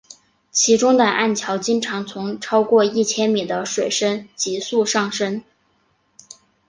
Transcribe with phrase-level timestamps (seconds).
[0.49, 5.43] 其中的暗礁经常从超过一千米的水深急速上升。